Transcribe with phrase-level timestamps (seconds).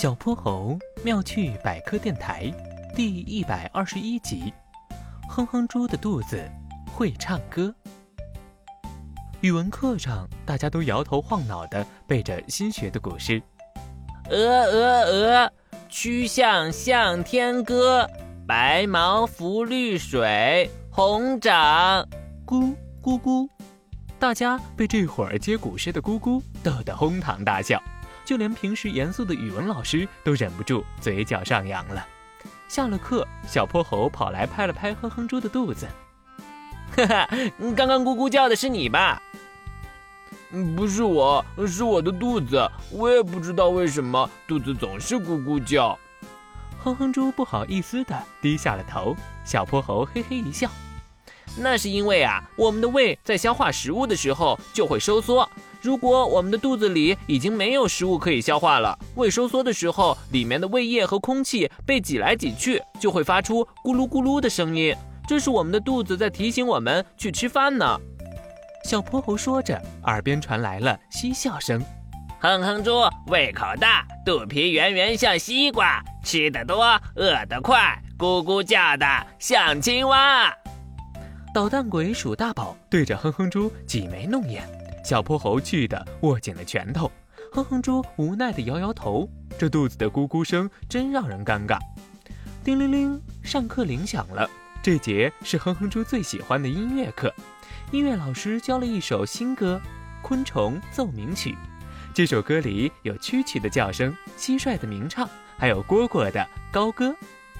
[0.00, 2.48] 小泼猴妙趣百科电台
[2.94, 4.54] 第一百二十一集：
[5.28, 6.48] 哼哼猪的肚子
[6.94, 7.74] 会唱歌。
[9.40, 13.42] 语文课上，大家都摇头晃脑地背着新学的古诗：
[14.30, 15.52] 鹅鹅鹅，
[15.88, 18.08] 曲项向天歌，
[18.46, 22.08] 白毛浮绿水，红掌
[22.46, 22.72] 咕
[23.02, 23.48] 咕咕。
[24.16, 27.82] 大家被这会儿接古诗的咕咕逗得哄堂大笑。
[28.28, 32.06] 就连平时严肃的语文老师都忍不住嘴角上扬了。
[32.68, 35.88] 下了课，小泼猴跑来拍了拍哼哼猪的肚子，
[36.94, 37.28] 哈哈，
[37.74, 39.22] 刚刚咕咕叫的是你吧？
[40.76, 42.70] 不是我，是我的肚子。
[42.92, 45.98] 我也不知道为什么肚子总是咕咕叫。
[46.84, 49.16] 哼哼猪不好意思的低下了头。
[49.42, 50.70] 小泼猴嘿嘿一笑，
[51.56, 55.48] 那是因为啊，我们的胃在消化食物的时候就会收缩。
[55.88, 64.94] 如果我们的肚子里已经没有食物可以消化了，胃收缩的时候，里面的胃液和空气被挤来挤去，就会发出咕噜咕噜的声音。
[65.26, 67.98] 这是我们的肚子在提醒我们去吃饭呢。
[68.84, 71.82] 小泼猴说着，耳边传来了嬉笑声
[72.38, 76.84] ：“哼哼猪胃口大，肚皮圆圆像西瓜，吃得多，
[77.16, 79.06] 饿得快，咕咕叫的
[79.38, 80.52] 像青蛙。”
[81.54, 84.68] 捣蛋鬼鼠大宝对着哼哼猪挤眉弄眼。
[85.04, 87.10] 小泼猴气得握紧了拳头，
[87.52, 91.78] 哼哼猪无奈地摇摇头，这肚子的咕咕声真让人尴尬。
[92.62, 94.48] 叮铃铃，上课铃响了。
[94.82, 97.32] 这节是哼哼猪最喜欢的音乐课，
[97.90, 99.80] 音乐老师教了一首新歌
[100.22, 101.50] 《昆虫奏鸣曲》。
[102.14, 107.14] 这首歌里有蛐蛐的叫声、蟋蟀的鸣唱，还有蝈蝈的高歌，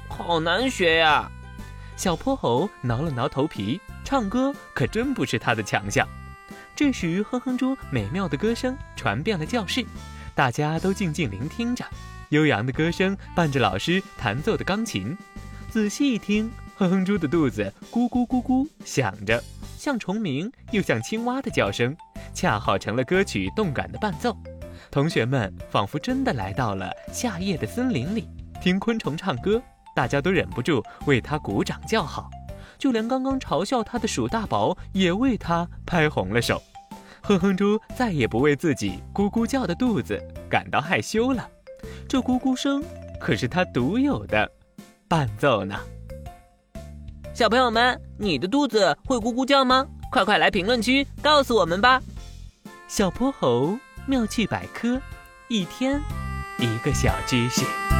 [0.08, 1.30] 好难学呀！
[1.96, 6.06] 小泼猴挠了挠头皮，唱歌可真不是他的强项。
[6.78, 9.84] 这时，哼哼猪美妙的歌声传遍了教室，
[10.32, 11.84] 大家都静静聆听着，
[12.28, 15.18] 悠扬的歌声伴着老师弹奏的钢琴。
[15.68, 19.42] 仔细一听，哼哼猪的肚子咕咕咕咕响着，
[19.76, 21.96] 像虫鸣又像青蛙的叫声，
[22.32, 24.36] 恰好成了歌曲动感的伴奏。
[24.88, 28.28] 同学们仿佛真的来到了夏夜的森林里，
[28.62, 29.60] 听昆虫唱歌，
[29.96, 32.30] 大家都忍不住为它鼓掌叫好。
[32.78, 36.62] 就连刚刚嘲笑他的鼠大宝也为他拍红了手，
[37.22, 40.18] 哼哼猪再也不为自己咕咕叫的肚子
[40.48, 41.48] 感到害羞了，
[42.08, 42.82] 这咕咕声
[43.20, 44.50] 可是他独有的
[45.08, 45.78] 伴奏呢。
[47.34, 49.86] 小朋友们，你的肚子会咕咕叫吗？
[50.10, 52.00] 快快来评论区告诉我们吧！
[52.88, 55.00] 小泼猴妙趣百科，
[55.48, 56.00] 一天
[56.58, 57.97] 一个小知识。